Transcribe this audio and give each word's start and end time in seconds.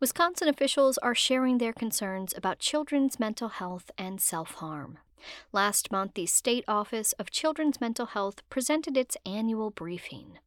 Wisconsin 0.00 0.48
officials 0.48 0.96
are 0.98 1.14
sharing 1.14 1.58
their 1.58 1.74
concerns 1.74 2.32
about 2.34 2.58
children's 2.58 3.20
mental 3.20 3.50
health 3.50 3.90
and 3.98 4.18
self 4.18 4.52
harm. 4.54 4.96
Last 5.52 5.92
month, 5.92 6.14
the 6.14 6.24
State 6.24 6.64
Office 6.66 7.12
of 7.18 7.30
Children's 7.30 7.82
Mental 7.82 8.06
Health 8.06 8.36
presented 8.48 8.96
its 8.96 9.18
annual 9.26 9.70
briefing. 9.70 10.38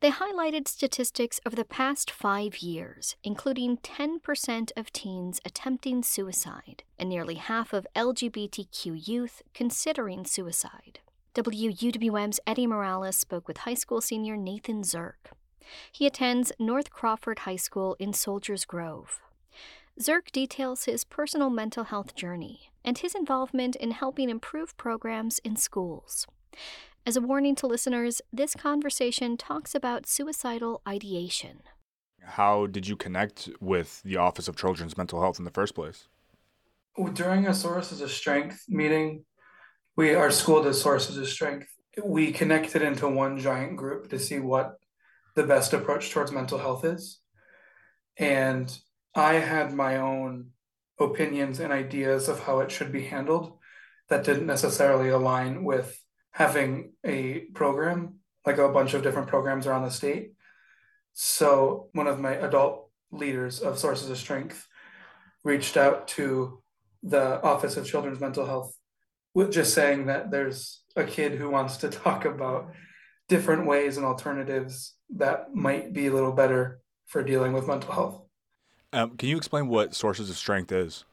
They 0.00 0.10
highlighted 0.10 0.66
statistics 0.66 1.38
over 1.44 1.54
the 1.54 1.66
past 1.66 2.10
five 2.10 2.58
years, 2.58 3.16
including 3.22 3.76
10% 3.76 4.70
of 4.74 4.90
teens 4.90 5.42
attempting 5.44 6.02
suicide 6.02 6.82
and 6.98 7.10
nearly 7.10 7.34
half 7.34 7.74
of 7.74 7.86
LGBTQ 7.94 9.06
youth 9.06 9.42
considering 9.52 10.24
suicide. 10.24 11.00
WUWM's 11.34 12.40
Eddie 12.46 12.66
Morales 12.66 13.18
spoke 13.18 13.46
with 13.46 13.58
high 13.58 13.74
school 13.74 14.00
senior 14.00 14.38
Nathan 14.38 14.82
Zirk. 14.82 15.32
He 15.90 16.06
attends 16.06 16.52
North 16.58 16.90
Crawford 16.90 17.40
High 17.40 17.56
School 17.56 17.96
in 17.98 18.12
Soldiers 18.12 18.64
Grove. 18.64 19.20
Zirk 20.00 20.30
details 20.30 20.84
his 20.84 21.04
personal 21.04 21.50
mental 21.50 21.84
health 21.84 22.14
journey 22.14 22.70
and 22.84 22.98
his 22.98 23.14
involvement 23.14 23.74
in 23.76 23.90
helping 23.90 24.30
improve 24.30 24.76
programs 24.76 25.40
in 25.40 25.56
schools. 25.56 26.26
As 27.04 27.16
a 27.16 27.20
warning 27.20 27.54
to 27.56 27.66
listeners, 27.66 28.20
this 28.32 28.54
conversation 28.54 29.36
talks 29.36 29.74
about 29.74 30.06
suicidal 30.06 30.82
ideation. 30.86 31.62
How 32.22 32.66
did 32.66 32.86
you 32.86 32.96
connect 32.96 33.48
with 33.60 34.02
the 34.02 34.18
Office 34.18 34.46
of 34.46 34.56
Children's 34.56 34.96
Mental 34.96 35.20
Health 35.20 35.38
in 35.38 35.44
the 35.44 35.50
first 35.50 35.74
place? 35.74 36.06
During 37.14 37.46
a 37.46 37.54
Sources 37.54 38.00
of 38.00 38.10
Strength 38.10 38.64
meeting, 38.68 39.24
we 39.96 40.14
our 40.14 40.30
school 40.30 40.62
does 40.62 40.80
Sources 40.80 41.16
of 41.16 41.28
Strength. 41.28 41.68
We 42.04 42.30
connected 42.30 42.82
into 42.82 43.08
one 43.08 43.38
giant 43.38 43.76
group 43.76 44.10
to 44.10 44.18
see 44.18 44.38
what 44.38 44.76
the 45.38 45.46
best 45.46 45.72
approach 45.72 46.10
towards 46.10 46.32
mental 46.32 46.58
health 46.58 46.84
is. 46.84 47.20
And 48.16 48.76
I 49.14 49.34
had 49.34 49.72
my 49.72 49.98
own 49.98 50.48
opinions 50.98 51.60
and 51.60 51.72
ideas 51.72 52.28
of 52.28 52.40
how 52.40 52.58
it 52.58 52.72
should 52.72 52.90
be 52.90 53.04
handled 53.04 53.56
that 54.08 54.24
didn't 54.24 54.46
necessarily 54.46 55.10
align 55.10 55.62
with 55.62 55.96
having 56.32 56.94
a 57.04 57.40
program, 57.54 58.16
like 58.44 58.58
a 58.58 58.68
bunch 58.68 58.94
of 58.94 59.04
different 59.04 59.28
programs 59.28 59.68
around 59.68 59.84
the 59.84 59.90
state. 59.90 60.32
So 61.12 61.88
one 61.92 62.08
of 62.08 62.18
my 62.18 62.34
adult 62.34 62.90
leaders 63.12 63.60
of 63.60 63.78
Sources 63.78 64.10
of 64.10 64.18
Strength 64.18 64.66
reached 65.44 65.76
out 65.76 66.08
to 66.08 66.60
the 67.04 67.40
Office 67.42 67.76
of 67.76 67.86
Children's 67.86 68.20
Mental 68.20 68.44
Health 68.44 68.76
with 69.34 69.52
just 69.52 69.72
saying 69.72 70.06
that 70.06 70.32
there's 70.32 70.82
a 70.96 71.04
kid 71.04 71.36
who 71.36 71.48
wants 71.48 71.76
to 71.78 71.88
talk 72.04 72.24
about 72.24 72.72
different 73.28 73.66
ways 73.66 73.96
and 73.96 74.06
alternatives 74.06 74.94
that 75.16 75.54
might 75.54 75.92
be 75.92 76.06
a 76.06 76.12
little 76.12 76.32
better 76.32 76.80
for 77.06 77.22
dealing 77.22 77.52
with 77.52 77.66
mental 77.66 77.92
health. 77.92 78.22
Um, 78.92 79.16
can 79.16 79.28
you 79.28 79.36
explain 79.36 79.68
what 79.68 79.94
Sources 79.94 80.30
of 80.30 80.36
Strength 80.36 80.72
is? 80.72 81.04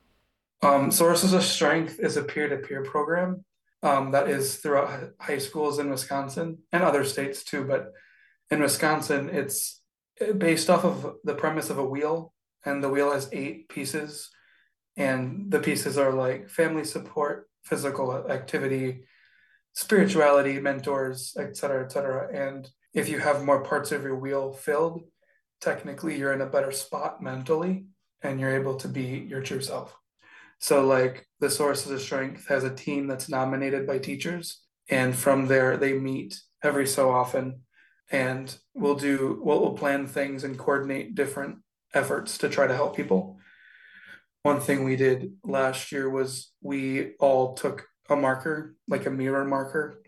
Um, 0.61 0.91
Sources 0.91 1.33
of 1.33 1.43
Strength 1.43 1.99
is 1.99 2.17
a 2.17 2.23
peer 2.23 2.47
to 2.47 2.57
peer 2.57 2.83
program 2.83 3.43
um, 3.83 4.11
that 4.11 4.29
is 4.29 4.57
throughout 4.57 5.11
high 5.19 5.37
schools 5.37 5.79
in 5.79 5.89
Wisconsin 5.89 6.59
and 6.71 6.83
other 6.83 7.03
states 7.03 7.43
too. 7.43 7.65
But 7.65 7.91
in 8.49 8.61
Wisconsin, 8.61 9.29
it's 9.29 9.81
based 10.37 10.69
off 10.69 10.85
of 10.85 11.15
the 11.23 11.35
premise 11.35 11.69
of 11.69 11.77
a 11.77 11.85
wheel, 11.85 12.33
and 12.65 12.83
the 12.83 12.89
wheel 12.89 13.11
has 13.11 13.29
eight 13.31 13.69
pieces. 13.69 14.29
And 14.97 15.51
the 15.51 15.59
pieces 15.59 15.97
are 15.97 16.13
like 16.13 16.49
family 16.49 16.85
support, 16.85 17.49
physical 17.63 18.29
activity, 18.29 19.03
spirituality, 19.75 20.59
mentors, 20.59 21.35
et 21.37 21.55
cetera, 21.55 21.83
et 21.83 21.91
cetera. 21.91 22.29
And 22.33 22.67
if 22.93 23.09
you 23.09 23.19
have 23.19 23.43
more 23.43 23.61
parts 23.61 23.91
of 23.91 24.03
your 24.03 24.15
wheel 24.15 24.53
filled, 24.53 25.03
technically 25.61 26.17
you're 26.17 26.33
in 26.33 26.41
a 26.41 26.45
better 26.45 26.71
spot 26.71 27.21
mentally 27.21 27.85
and 28.23 28.39
you're 28.39 28.55
able 28.55 28.77
to 28.77 28.87
be 28.87 29.25
your 29.29 29.41
true 29.41 29.61
self. 29.61 29.95
So, 30.59 30.85
like 30.85 31.27
the 31.41 31.49
Sources 31.49 31.91
of 31.91 32.01
Strength 32.01 32.47
has 32.47 32.63
a 32.63 32.73
team 32.73 33.07
that's 33.07 33.29
nominated 33.29 33.85
by 33.85 33.99
teachers, 33.99 34.61
and 34.89 35.13
from 35.13 35.47
there 35.47 35.75
they 35.75 35.93
meet 35.93 36.39
every 36.63 36.87
so 36.87 37.11
often, 37.11 37.61
and 38.09 38.55
we'll 38.73 38.95
do 38.95 39.41
we'll, 39.43 39.61
we'll 39.61 39.73
plan 39.73 40.07
things 40.07 40.45
and 40.45 40.57
coordinate 40.57 41.13
different 41.13 41.57
efforts 41.93 42.37
to 42.39 42.49
try 42.49 42.67
to 42.67 42.75
help 42.75 42.95
people. 42.95 43.37
One 44.43 44.61
thing 44.61 44.85
we 44.85 44.95
did 44.95 45.33
last 45.43 45.91
year 45.91 46.09
was 46.09 46.51
we 46.61 47.15
all 47.19 47.53
took 47.53 47.85
a 48.09 48.15
marker, 48.15 48.75
like 48.87 49.05
a 49.05 49.11
mirror 49.11 49.45
marker, 49.45 50.01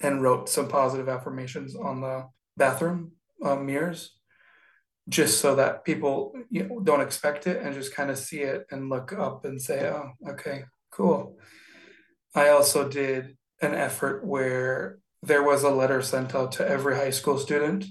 and 0.00 0.22
wrote 0.22 0.48
some 0.48 0.68
positive 0.68 1.08
affirmations 1.08 1.76
on 1.76 2.00
the 2.00 2.26
bathroom 2.56 3.12
uh, 3.42 3.56
mirrors 3.56 4.16
just 5.08 5.40
so 5.40 5.56
that 5.56 5.84
people 5.84 6.32
you 6.50 6.64
know, 6.64 6.80
don't 6.80 7.00
expect 7.00 7.46
it 7.46 7.62
and 7.62 7.74
just 7.74 7.94
kind 7.94 8.10
of 8.10 8.18
see 8.18 8.40
it 8.40 8.66
and 8.70 8.88
look 8.88 9.12
up 9.12 9.44
and 9.44 9.60
say 9.60 9.88
oh 9.88 10.12
okay 10.28 10.64
cool. 10.90 11.38
I 12.34 12.48
also 12.48 12.88
did 12.88 13.36
an 13.60 13.74
effort 13.74 14.24
where 14.24 14.98
there 15.22 15.42
was 15.42 15.62
a 15.62 15.70
letter 15.70 16.02
sent 16.02 16.34
out 16.34 16.52
to 16.52 16.68
every 16.68 16.96
high 16.96 17.10
school 17.10 17.38
student 17.38 17.84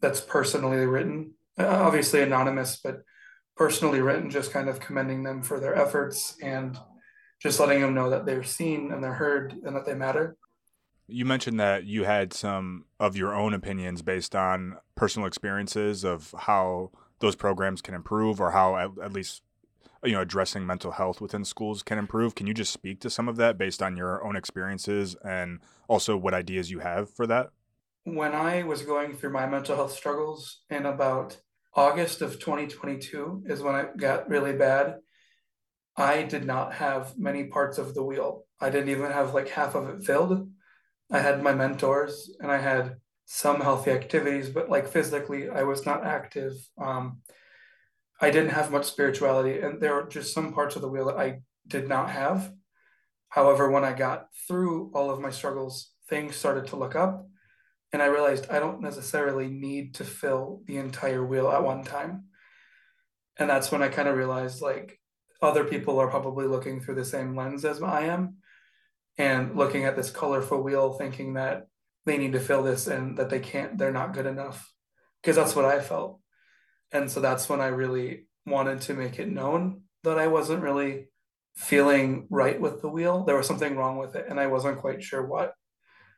that's 0.00 0.20
personally 0.20 0.84
written 0.84 1.32
uh, 1.58 1.66
obviously 1.66 2.20
anonymous 2.20 2.80
but 2.82 3.02
personally 3.56 4.00
written 4.00 4.30
just 4.30 4.52
kind 4.52 4.68
of 4.68 4.80
commending 4.80 5.22
them 5.22 5.42
for 5.42 5.60
their 5.60 5.74
efforts 5.74 6.36
and 6.42 6.76
just 7.44 7.60
letting 7.60 7.82
them 7.82 7.92
know 7.92 8.08
that 8.08 8.24
they're 8.24 8.42
seen 8.42 8.90
and 8.90 9.04
they're 9.04 9.12
heard 9.12 9.52
and 9.64 9.76
that 9.76 9.84
they 9.84 9.94
matter. 9.94 10.34
You 11.06 11.26
mentioned 11.26 11.60
that 11.60 11.84
you 11.84 12.04
had 12.04 12.32
some 12.32 12.86
of 12.98 13.18
your 13.18 13.34
own 13.34 13.52
opinions 13.52 14.00
based 14.00 14.34
on 14.34 14.78
personal 14.94 15.28
experiences 15.28 16.04
of 16.04 16.34
how 16.36 16.90
those 17.18 17.36
programs 17.36 17.82
can 17.82 17.94
improve 17.94 18.40
or 18.40 18.52
how 18.52 18.76
at, 18.76 18.90
at, 19.02 19.12
least 19.12 19.42
you 20.02 20.12
know 20.12 20.22
addressing 20.22 20.64
mental 20.64 20.92
health 20.92 21.20
within 21.20 21.44
schools 21.44 21.82
can 21.82 21.98
improve. 21.98 22.34
Can 22.34 22.46
you 22.46 22.54
just 22.54 22.72
speak 22.72 23.00
to 23.00 23.10
some 23.10 23.28
of 23.28 23.36
that 23.36 23.58
based 23.58 23.82
on 23.82 23.94
your 23.94 24.24
own 24.26 24.36
experiences 24.36 25.14
and 25.22 25.60
also 25.86 26.16
what 26.16 26.32
ideas 26.32 26.70
you 26.70 26.78
have 26.78 27.10
for 27.10 27.26
that? 27.26 27.50
When 28.04 28.32
i 28.32 28.62
was 28.62 28.82
going 28.82 29.16
through 29.16 29.32
my 29.32 29.46
mental 29.46 29.76
health 29.76 29.92
struggles 29.92 30.60
in 30.68 30.84
about 30.84 31.38
august 31.74 32.20
of 32.20 32.38
2022 32.38 33.44
is 33.46 33.62
when 33.62 33.74
it 33.76 33.96
got 33.96 34.28
really 34.28 34.52
bad 34.52 34.96
i 35.96 36.22
did 36.22 36.44
not 36.44 36.74
have 36.74 37.16
many 37.18 37.44
parts 37.44 37.78
of 37.78 37.94
the 37.94 38.02
wheel 38.02 38.44
i 38.60 38.70
didn't 38.70 38.88
even 38.88 39.10
have 39.10 39.34
like 39.34 39.48
half 39.48 39.74
of 39.74 39.88
it 39.88 40.04
filled 40.04 40.48
I 41.10 41.20
had 41.20 41.42
my 41.42 41.54
mentors 41.54 42.30
and 42.40 42.50
I 42.50 42.58
had 42.58 42.96
some 43.26 43.60
healthy 43.60 43.90
activities, 43.90 44.50
but 44.50 44.68
like 44.68 44.88
physically, 44.88 45.48
I 45.48 45.62
was 45.62 45.86
not 45.86 46.04
active. 46.04 46.54
Um, 46.76 47.20
I 48.20 48.30
didn't 48.30 48.50
have 48.50 48.70
much 48.70 48.86
spirituality, 48.86 49.60
and 49.60 49.80
there 49.80 49.94
were 49.94 50.08
just 50.08 50.34
some 50.34 50.52
parts 50.52 50.76
of 50.76 50.82
the 50.82 50.88
wheel 50.88 51.06
that 51.06 51.16
I 51.16 51.40
did 51.66 51.88
not 51.88 52.10
have. 52.10 52.52
However, 53.28 53.70
when 53.70 53.84
I 53.84 53.92
got 53.92 54.26
through 54.46 54.92
all 54.94 55.10
of 55.10 55.20
my 55.20 55.30
struggles, 55.30 55.90
things 56.08 56.36
started 56.36 56.68
to 56.68 56.76
look 56.76 56.94
up, 56.94 57.26
and 57.92 58.02
I 58.02 58.06
realized 58.06 58.50
I 58.50 58.60
don't 58.60 58.80
necessarily 58.80 59.48
need 59.48 59.94
to 59.96 60.04
fill 60.04 60.62
the 60.66 60.76
entire 60.76 61.24
wheel 61.24 61.48
at 61.48 61.64
one 61.64 61.84
time. 61.84 62.24
And 63.36 63.50
that's 63.50 63.72
when 63.72 63.82
I 63.82 63.88
kind 63.88 64.08
of 64.08 64.16
realized 64.16 64.62
like 64.62 64.98
other 65.44 65.64
people 65.64 65.98
are 65.98 66.08
probably 66.08 66.46
looking 66.46 66.80
through 66.80 66.96
the 66.96 67.04
same 67.04 67.36
lens 67.36 67.64
as 67.64 67.82
I 67.82 68.02
am 68.02 68.36
and 69.16 69.56
looking 69.56 69.84
at 69.84 69.96
this 69.96 70.10
colorful 70.10 70.62
wheel 70.62 70.92
thinking 70.92 71.34
that 71.34 71.68
they 72.06 72.18
need 72.18 72.32
to 72.32 72.40
fill 72.40 72.62
this 72.62 72.86
and 72.86 73.16
that 73.18 73.30
they 73.30 73.40
can't 73.40 73.78
they're 73.78 73.92
not 73.92 74.12
good 74.12 74.26
enough. 74.26 74.72
Because 75.22 75.36
that's 75.36 75.56
what 75.56 75.64
i 75.64 75.80
felt. 75.80 76.20
And 76.92 77.10
so 77.10 77.20
that's 77.20 77.48
when 77.48 77.60
i 77.60 77.66
really 77.66 78.26
wanted 78.46 78.82
to 78.82 78.94
make 78.94 79.18
it 79.18 79.28
known 79.28 79.82
that 80.02 80.18
i 80.18 80.26
wasn't 80.26 80.62
really 80.62 81.06
feeling 81.56 82.26
right 82.30 82.60
with 82.60 82.82
the 82.82 82.88
wheel. 82.88 83.24
There 83.24 83.36
was 83.36 83.46
something 83.46 83.76
wrong 83.76 83.96
with 83.96 84.16
it 84.16 84.26
and 84.28 84.38
i 84.38 84.46
wasn't 84.46 84.80
quite 84.80 85.02
sure 85.02 85.24
what. 85.24 85.54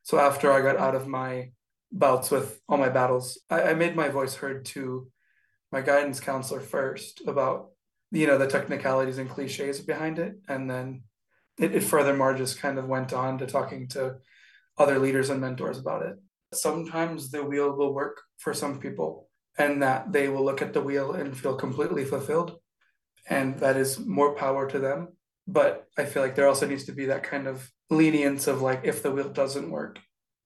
So 0.03 0.19
after 0.19 0.51
i 0.51 0.61
got 0.61 0.79
out 0.79 0.95
of 0.95 1.07
my 1.07 1.51
bouts 1.93 2.31
with 2.31 2.61
all 2.69 2.79
my 2.79 2.89
battles 2.89 3.39
i, 3.49 3.63
I 3.63 3.75
made 3.75 3.95
my 3.95 4.09
voice 4.09 4.35
heard 4.35 4.65
to 4.67 5.09
my 5.71 5.81
guidance 5.81 6.19
counselor 6.19 6.61
first 6.61 7.23
about 7.29 7.69
you 8.11 8.27
know 8.27 8.39
the 8.39 8.47
technicalities 8.47 9.19
and 9.19 9.29
cliches 9.29 9.81
behind 9.81 10.19
it 10.19 10.37
and 10.49 10.71
then 10.71 11.03
it, 11.59 11.75
it 11.75 11.83
furthermore 11.83 12.35
just 12.35 12.61
kind 12.61 12.79
of 12.79 12.87
went 12.87 13.13
on 13.13 13.39
to 13.39 13.47
talking 13.47 13.89
to 13.89 14.17
other 14.79 14.99
leaders 14.99 15.31
and 15.31 15.41
mentors 15.41 15.79
about 15.79 16.03
it. 16.03 16.17
Sometimes 16.53 17.31
the 17.31 17.43
wheel 17.43 17.73
will 17.73 17.95
work 17.95 18.21
for 18.39 18.55
some 18.55 18.79
people, 18.79 19.29
and 19.59 19.83
that 19.83 20.13
they 20.13 20.29
will 20.29 20.45
look 20.45 20.63
at 20.63 20.73
the 20.73 20.81
wheel 20.81 21.13
and 21.13 21.37
feel 21.37 21.57
completely 21.57 22.05
fulfilled. 22.05 22.59
And 23.29 23.59
that 23.61 23.77
is 23.77 23.99
more 23.99 24.35
power 24.35 24.69
to 24.69 24.79
them. 24.79 25.09
But 25.49 25.87
I 25.97 26.05
feel 26.05 26.23
like 26.23 26.35
there 26.35 26.49
also 26.49 26.67
needs 26.67 26.85
to 26.85 26.93
be 26.93 27.07
that 27.07 27.23
kind 27.23 27.47
of 27.47 27.71
lenience 27.91 28.47
of 28.47 28.63
like, 28.63 28.83
if 28.85 29.03
the 29.03 29.11
wheel 29.11 29.29
doesn't 29.29 29.71
work, 29.71 29.99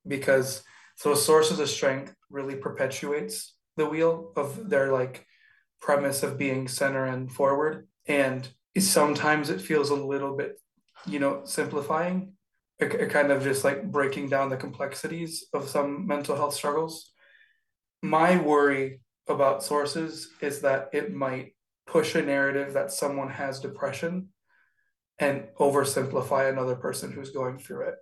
because 0.07 0.62
so 0.97 1.15
sources 1.15 1.59
of 1.59 1.69
strength 1.69 2.15
really 2.31 2.55
perpetuates 2.55 3.57
the 3.77 3.87
wheel 3.87 4.33
of 4.37 4.69
their 4.69 4.93
like 4.93 5.27
premise 5.81 6.23
of 6.23 6.38
being 6.38 6.69
center 6.69 7.05
and 7.05 7.31
forward. 7.32 7.88
And 8.06 8.49
sometimes 8.79 9.50
it 9.50 9.61
feels 9.61 9.91
a 9.91 9.94
little 9.94 10.37
bit 10.37 10.61
you 11.06 11.19
know, 11.19 11.43
simplifying, 11.44 12.32
it, 12.79 12.94
it 12.94 13.11
kind 13.11 13.31
of 13.31 13.43
just 13.43 13.65
like 13.65 13.91
breaking 13.91 14.29
down 14.29 14.50
the 14.50 14.56
complexities 14.56 15.47
of 15.53 15.69
some 15.69 16.06
mental 16.06 16.37
health 16.37 16.55
struggles. 16.55 17.12
My 18.03 18.41
worry 18.41 19.00
about 19.29 19.62
sources 19.62 20.31
is 20.41 20.61
that 20.62 20.91
it 20.93 21.12
might 21.12 21.55
push 21.87 22.15
a 22.15 22.23
narrative 22.23 22.73
that 22.73 22.93
someone 22.93 23.31
has 23.31 23.61
depression 23.61 24.29
and 25.19 25.44
oversimplify 25.59 26.50
another 26.50 26.76
person 26.76 27.12
who's 27.12 27.31
going 27.31 27.59
through 27.59 27.88
it. 27.88 27.94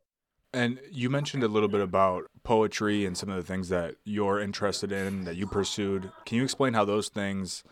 And 0.53 0.81
you 0.91 1.11
mentioned 1.11 1.43
a 1.43 1.49
little 1.49 1.69
bit 1.69 1.81
about 1.81 2.25
poetry 2.43 3.05
and 3.05 3.17
some 3.17 3.29
of 3.29 3.37
the 3.37 3.43
things 3.43 3.69
that 3.69 3.97
you're 4.05 4.41
interested 4.41 4.93
in 4.93 5.25
that 5.25 5.37
you 5.37 5.47
pursued. 5.47 6.11
Can 6.25 6.39
you 6.39 6.45
explain 6.45 6.73
how 6.73 6.85
those 6.85 7.09
things 7.09 7.65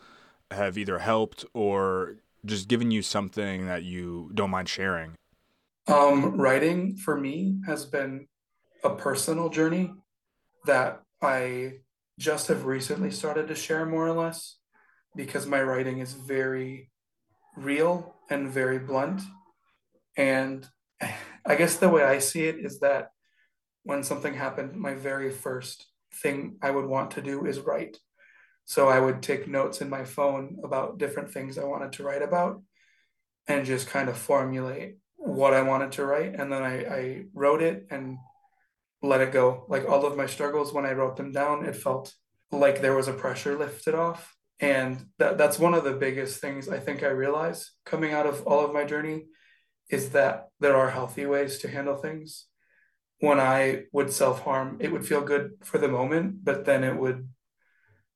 have 0.51 0.77
either 0.77 0.99
helped 0.99 1.43
or 1.53 2.17
just 2.45 2.67
given 2.67 2.91
you 2.91 3.01
something 3.01 3.65
that 3.65 3.83
you 3.83 4.31
don't 4.33 4.51
mind 4.51 4.69
sharing? 4.69 5.15
Um, 5.87 6.39
writing 6.39 6.95
for 6.97 7.17
me 7.17 7.59
has 7.65 7.85
been 7.85 8.27
a 8.83 8.91
personal 8.91 9.49
journey 9.49 9.91
that 10.65 11.01
I 11.21 11.79
just 12.19 12.47
have 12.47 12.65
recently 12.65 13.11
started 13.11 13.47
to 13.47 13.55
share 13.55 13.85
more 13.85 14.07
or 14.07 14.13
less 14.13 14.57
because 15.15 15.47
my 15.47 15.61
writing 15.61 15.99
is 15.99 16.13
very 16.13 16.91
real 17.55 18.15
and 18.29 18.49
very 18.49 18.79
blunt. 18.79 19.21
And 20.15 20.67
I 21.47 21.55
guess 21.55 21.77
the 21.77 21.87
way 21.87 22.03
I 22.03 22.19
see 22.19 22.43
it 22.43 22.57
is 22.57 22.81
that 22.81 23.11
when 23.83 24.03
something 24.03 24.33
happened, 24.33 24.75
my 24.75 24.95
very 24.95 25.31
first 25.31 25.87
thing 26.13 26.57
I 26.61 26.71
would 26.71 26.85
want 26.85 27.11
to 27.11 27.21
do 27.21 27.45
is 27.45 27.61
write. 27.61 27.97
So 28.65 28.89
I 28.89 28.99
would 28.99 29.23
take 29.23 29.47
notes 29.47 29.79
in 29.79 29.89
my 29.89 30.03
phone 30.03 30.57
about 30.61 30.97
different 30.97 31.31
things 31.31 31.57
I 31.57 31.63
wanted 31.63 31.93
to 31.93 32.03
write 32.03 32.21
about 32.21 32.61
and 33.47 33.65
just 33.65 33.87
kind 33.87 34.09
of 34.09 34.17
formulate 34.17 34.97
what 35.15 35.53
I 35.53 35.61
wanted 35.61 35.93
to 35.93 36.05
write. 36.05 36.35
And 36.35 36.51
then 36.51 36.63
I, 36.63 36.75
I 36.83 37.23
wrote 37.33 37.61
it 37.61 37.87
and 37.89 38.17
let 39.01 39.21
it 39.21 39.31
go. 39.31 39.63
Like 39.69 39.87
all 39.87 40.05
of 40.05 40.17
my 40.17 40.25
struggles, 40.25 40.73
when 40.73 40.85
I 40.85 40.91
wrote 40.91 41.15
them 41.15 41.31
down, 41.31 41.65
it 41.65 41.77
felt 41.77 42.13
like 42.51 42.81
there 42.81 42.95
was 42.95 43.07
a 43.07 43.13
pressure 43.13 43.57
lifted 43.57 43.95
off. 43.95 44.35
And 44.59 45.05
that, 45.17 45.37
that's 45.37 45.59
one 45.59 45.73
of 45.73 45.85
the 45.85 45.93
biggest 45.93 46.41
things 46.41 46.67
I 46.67 46.79
think 46.79 47.03
I 47.03 47.07
realized 47.07 47.69
coming 47.85 48.11
out 48.11 48.25
of 48.25 48.45
all 48.45 48.65
of 48.65 48.73
my 48.73 48.83
journey 48.83 49.27
is 49.89 50.09
that 50.11 50.49
there 50.59 50.75
are 50.75 50.89
healthy 50.89 51.25
ways 51.25 51.59
to 51.59 51.69
handle 51.69 51.95
things. 51.95 52.45
When 53.19 53.39
I 53.39 53.83
would 53.91 54.11
self 54.11 54.41
harm, 54.41 54.77
it 54.79 54.91
would 54.91 55.07
feel 55.07 55.21
good 55.21 55.51
for 55.63 55.77
the 55.77 55.87
moment, 55.87 56.43
but 56.43 56.65
then 56.65 56.83
it 56.83 56.95
would 56.97 57.29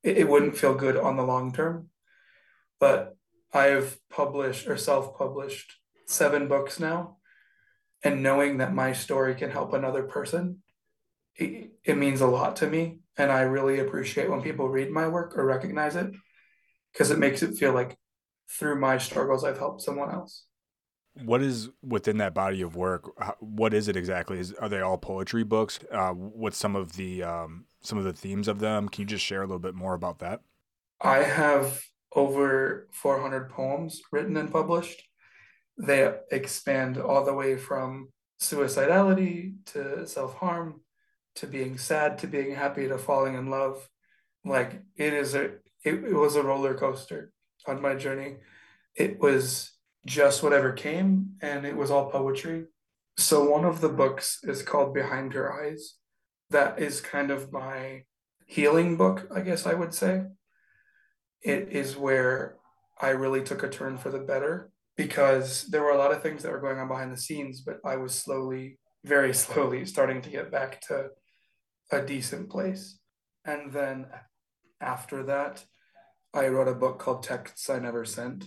it, 0.03 0.27
wouldn't 0.27 0.57
feel 0.57 0.73
good 0.73 0.97
on 0.97 1.15
the 1.15 1.23
long 1.23 1.53
term. 1.53 1.89
But 2.79 3.15
I've 3.53 3.99
published 4.09 4.67
or 4.67 4.77
self 4.77 5.17
published 5.17 5.79
seven 6.05 6.47
books 6.47 6.79
now, 6.79 7.17
and 8.03 8.23
knowing 8.23 8.57
that 8.57 8.73
my 8.73 8.93
story 8.93 9.35
can 9.35 9.49
help 9.49 9.73
another 9.73 10.03
person, 10.03 10.61
it, 11.35 11.71
it 11.83 11.97
means 11.97 12.21
a 12.21 12.27
lot 12.27 12.57
to 12.57 12.67
me. 12.67 12.99
And 13.17 13.31
I 13.31 13.41
really 13.41 13.79
appreciate 13.79 14.29
when 14.29 14.41
people 14.41 14.69
read 14.69 14.89
my 14.89 15.07
work 15.07 15.37
or 15.37 15.45
recognize 15.45 15.95
it 15.95 16.11
because 16.91 17.11
it 17.11 17.19
makes 17.19 17.43
it 17.43 17.57
feel 17.57 17.73
like 17.73 17.97
through 18.49 18.79
my 18.79 18.97
struggles, 18.97 19.43
I've 19.43 19.59
helped 19.59 19.81
someone 19.81 20.11
else. 20.11 20.45
What 21.13 21.41
is 21.41 21.69
within 21.83 22.17
that 22.17 22.33
body 22.33 22.61
of 22.61 22.75
work? 22.75 23.11
What 23.39 23.73
is 23.73 23.87
it 23.87 23.97
exactly? 23.97 24.39
Is, 24.39 24.53
are 24.53 24.69
they 24.69 24.79
all 24.79 24.97
poetry 24.97 25.43
books? 25.43 25.79
Uh, 25.91 26.11
what's 26.11 26.57
some 26.57 26.75
of 26.75 26.95
the 26.95 27.23
um, 27.23 27.65
some 27.81 27.97
of 27.97 28.05
the 28.05 28.13
themes 28.13 28.47
of 28.47 28.59
them? 28.59 28.87
Can 28.87 29.01
you 29.01 29.07
just 29.07 29.25
share 29.25 29.41
a 29.41 29.45
little 29.45 29.59
bit 29.59 29.75
more 29.75 29.93
about 29.93 30.19
that? 30.19 30.41
I 31.01 31.23
have 31.23 31.81
over 32.15 32.87
400 32.91 33.49
poems 33.49 34.01
written 34.11 34.37
and 34.37 34.51
published. 34.51 35.01
They 35.77 36.13
expand 36.31 36.97
all 36.97 37.25
the 37.25 37.33
way 37.33 37.57
from 37.57 38.09
suicidality 38.39 39.55
to 39.67 40.07
self 40.07 40.35
harm 40.35 40.81
to 41.35 41.47
being 41.47 41.77
sad 41.77 42.17
to 42.19 42.27
being 42.27 42.55
happy 42.55 42.87
to 42.87 42.97
falling 42.97 43.35
in 43.35 43.49
love. 43.49 43.87
Like 44.43 44.81
it 44.95 45.13
is 45.13 45.35
a 45.35 45.45
it, 45.83 45.95
it 45.95 46.13
was 46.13 46.35
a 46.35 46.43
roller 46.43 46.73
coaster 46.73 47.31
on 47.67 47.81
my 47.81 47.95
journey. 47.95 48.37
It 48.95 49.19
was 49.19 49.70
just 50.05 50.43
whatever 50.43 50.71
came 50.71 51.33
and 51.41 51.65
it 51.65 51.75
was 51.75 51.91
all 51.91 52.09
poetry. 52.09 52.65
So 53.17 53.49
one 53.49 53.65
of 53.65 53.81
the 53.81 53.89
books 53.89 54.39
is 54.43 54.63
called 54.63 54.93
Behind 54.93 55.33
Her 55.33 55.53
Eyes. 55.63 55.95
That 56.49 56.79
is 56.79 57.01
kind 57.01 57.31
of 57.31 57.51
my 57.51 58.03
healing 58.45 58.97
book, 58.97 59.27
I 59.33 59.41
guess 59.41 59.65
I 59.65 59.73
would 59.73 59.93
say. 59.93 60.23
It 61.41 61.69
is 61.69 61.97
where 61.97 62.57
I 62.99 63.09
really 63.09 63.43
took 63.43 63.63
a 63.63 63.69
turn 63.69 63.97
for 63.97 64.09
the 64.09 64.19
better 64.19 64.71
because 64.97 65.63
there 65.67 65.81
were 65.81 65.91
a 65.91 65.97
lot 65.97 66.11
of 66.11 66.21
things 66.21 66.43
that 66.43 66.51
were 66.51 66.59
going 66.59 66.77
on 66.79 66.87
behind 66.87 67.11
the 67.11 67.17
scenes, 67.17 67.61
but 67.61 67.79
I 67.85 67.95
was 67.95 68.13
slowly, 68.13 68.79
very 69.03 69.33
slowly 69.43 69.85
starting 69.85 70.21
to 70.21 70.29
get 70.29 70.51
back 70.51 70.81
to 70.87 71.09
a 71.91 72.01
decent 72.01 72.49
place. 72.49 72.99
And 73.45 73.71
then 73.71 74.05
after 74.79 75.23
that, 75.23 75.63
I 76.33 76.47
wrote 76.47 76.67
a 76.67 76.75
book 76.75 76.99
called 76.99 77.23
Texts 77.23 77.69
I 77.69 77.79
Never 77.79 78.05
Sent. 78.05 78.45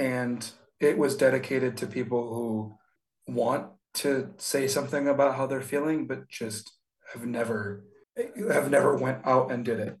And 0.00 0.50
it 0.80 0.96
was 0.96 1.16
dedicated 1.16 1.76
to 1.76 1.86
people 1.86 2.34
who 2.34 3.32
want 3.32 3.66
to 3.92 4.30
say 4.38 4.66
something 4.66 5.08
about 5.08 5.34
how 5.36 5.46
they're 5.46 5.60
feeling, 5.60 6.06
but 6.06 6.28
just 6.28 6.72
have 7.12 7.26
never 7.26 7.84
have 8.50 8.70
never 8.70 8.96
went 8.96 9.18
out 9.26 9.50
and 9.50 9.64
did 9.64 9.78
it. 9.78 9.98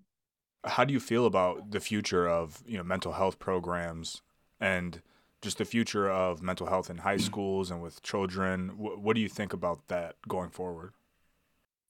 How 0.64 0.84
do 0.84 0.92
you 0.92 1.00
feel 1.00 1.26
about 1.26 1.70
the 1.70 1.80
future 1.80 2.28
of 2.28 2.62
you 2.66 2.78
know 2.78 2.84
mental 2.84 3.12
health 3.12 3.38
programs 3.38 4.22
and 4.58 5.02
just 5.42 5.58
the 5.58 5.64
future 5.64 6.10
of 6.10 6.42
mental 6.42 6.66
health 6.66 6.90
in 6.90 6.98
high 6.98 7.16
mm-hmm. 7.16 7.24
schools 7.24 7.70
and 7.70 7.82
with 7.82 8.02
children? 8.02 8.70
What 8.78 9.14
do 9.14 9.20
you 9.20 9.28
think 9.28 9.52
about 9.52 9.88
that 9.88 10.16
going 10.28 10.50
forward? 10.50 10.92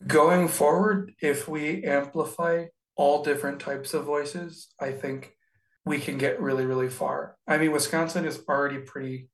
Going 0.06 0.48
forward, 0.48 1.14
if 1.20 1.46
we 1.46 1.84
amplify 1.84 2.66
all 2.96 3.22
different 3.22 3.60
types 3.60 3.92
of 3.94 4.04
voices, 4.04 4.68
I 4.80 4.92
think 4.92 5.36
we 5.84 5.98
can 5.98 6.18
get 6.18 6.40
really, 6.40 6.66
really 6.66 6.88
far. 6.88 7.36
I 7.46 7.58
mean, 7.58 7.72
Wisconsin 7.72 8.24
is 8.24 8.40
already 8.48 8.78
pretty 8.78 9.28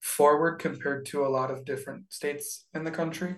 forward 0.00 0.58
compared 0.58 1.06
to 1.06 1.24
a 1.24 1.28
lot 1.28 1.50
of 1.50 1.64
different 1.64 2.12
states 2.12 2.66
in 2.72 2.84
the 2.84 2.90
country 2.90 3.36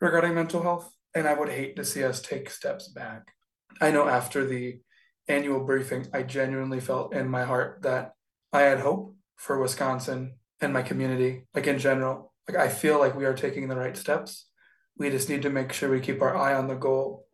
regarding 0.00 0.34
mental 0.34 0.62
health. 0.62 0.92
And 1.14 1.26
I 1.26 1.34
would 1.34 1.48
hate 1.48 1.76
to 1.76 1.84
see 1.84 2.04
us 2.04 2.20
take 2.20 2.50
steps 2.50 2.88
back. 2.88 3.32
I 3.80 3.90
know 3.90 4.08
after 4.08 4.44
the 4.44 4.80
annual 5.28 5.64
briefing, 5.64 6.08
I 6.12 6.22
genuinely 6.22 6.80
felt 6.80 7.14
in 7.14 7.28
my 7.28 7.44
heart 7.44 7.80
that 7.82 8.12
I 8.52 8.62
had 8.62 8.80
hope 8.80 9.14
for 9.36 9.60
Wisconsin 9.60 10.34
and 10.60 10.72
my 10.72 10.82
community, 10.82 11.46
like 11.54 11.66
in 11.66 11.78
general. 11.78 12.32
Like 12.48 12.58
I 12.58 12.68
feel 12.68 12.98
like 12.98 13.16
we 13.16 13.24
are 13.24 13.34
taking 13.34 13.68
the 13.68 13.76
right 13.76 13.96
steps. 13.96 14.46
We 14.98 15.10
just 15.10 15.28
need 15.28 15.42
to 15.42 15.50
make 15.50 15.72
sure 15.72 15.90
we 15.90 16.00
keep 16.00 16.22
our 16.22 16.36
eye 16.36 16.54
on 16.54 16.68
the 16.68 16.74
goal. 16.74 17.26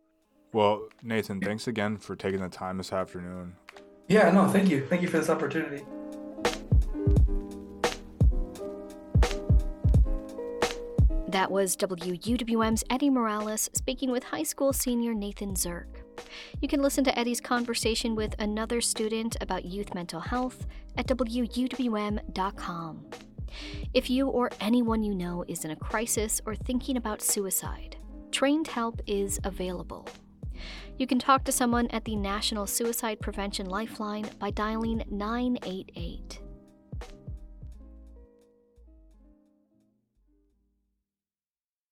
Well, 0.53 0.89
Nathan, 1.03 1.41
thanks 1.41 1.67
again 1.67 1.97
for 1.97 2.15
taking 2.15 2.41
the 2.41 2.49
time 2.49 2.77
this 2.77 2.93
afternoon. 2.93 3.55
Yeah, 4.09 4.31
no, 4.31 4.49
thank 4.49 4.69
you. 4.69 4.87
Thank 4.87 5.03
you 5.03 5.09
for 5.09 5.19
this 5.19 5.31
opportunity. 5.31 5.85
That 11.29 11.51
was 11.51 11.77
WUWM's 11.79 12.85
Eddie 12.91 13.09
Morales 13.09 13.71
speaking 13.73 14.11
with 14.11 14.23
high 14.23 14.43
school 14.43 14.75
senior 14.75 15.15
Nathan 15.15 15.55
Zirk. 15.55 15.87
You 16.61 16.69
can 16.69 16.83
listen 16.83 17.05
to 17.05 17.19
Eddie's 17.19 17.41
conversation 17.41 18.15
with 18.15 18.35
another 18.39 18.83
student 18.83 19.37
about 19.41 19.65
youth 19.65 19.95
mental 19.95 20.21
health 20.21 20.67
at 20.99 21.07
WUWM.com. 21.07 23.07
If 23.95 24.11
you 24.11 24.29
or 24.29 24.51
anyone 24.61 25.03
you 25.03 25.15
know 25.15 25.43
is 25.49 25.65
in 25.65 25.71
a 25.71 25.77
crisis 25.77 26.41
or 26.45 26.55
thinking 26.55 26.99
about 26.99 27.23
suicide, 27.23 27.97
trained 28.31 28.69
help 28.69 29.01
is 29.07 29.41
available. 29.45 30.07
You 30.99 31.07
can 31.07 31.19
talk 31.19 31.45
to 31.45 31.53
someone 31.53 31.87
at 31.89 32.05
the 32.05 32.17
National 32.17 32.67
Suicide 32.67 33.21
Prevention 33.21 33.67
Lifeline 33.67 34.29
by 34.39 34.51
dialing 34.51 35.03
988. 35.11 36.42